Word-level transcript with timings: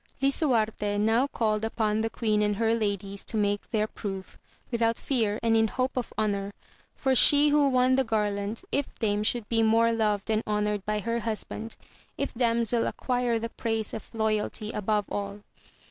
Lisuarte 0.19 0.97
now 0.99 1.27
called 1.27 1.63
upon 1.63 2.01
the 2.01 2.09
queen 2.09 2.41
and 2.41 2.55
her 2.55 2.73
ladies 2.73 3.23
to 3.23 3.37
make 3.37 3.69
their 3.69 3.85
proof, 3.85 4.39
without 4.71 4.97
fear, 4.97 5.39
and 5.43 5.55
in 5.55 5.67
the 5.67 5.71
hope 5.73 5.95
of 5.95 6.11
AMADIS 6.17 6.37
OF 6.37 6.41
GAUL. 6.41 6.53
45 6.53 6.53
bonoor; 6.53 6.53
for 6.95 7.15
she 7.15 7.49
who 7.49 7.69
won 7.69 7.93
the 7.93 8.03
garland, 8.03 8.63
if 8.71 8.95
dame 8.97 9.21
should 9.21 9.47
be 9.47 9.61
more 9.61 9.91
loved 9.93 10.31
and 10.31 10.41
honoured 10.47 10.83
by 10.87 11.01
her 11.01 11.19
husband, 11.19 11.77
if 12.17 12.33
damsel 12.33 12.87
acquire 12.87 13.37
the 13.37 13.49
praise 13.49 13.93
of 13.93 14.11
loyalty 14.15 14.71
above 14.71 15.07
all. 15.07 15.41